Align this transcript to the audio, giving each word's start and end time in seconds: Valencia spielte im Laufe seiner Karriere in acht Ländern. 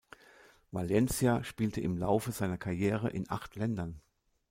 Valencia 0.71 1.43
spielte 1.43 1.79
im 1.79 1.95
Laufe 1.95 2.31
seiner 2.31 2.57
Karriere 2.57 3.11
in 3.11 3.29
acht 3.29 3.55
Ländern. 3.55 4.01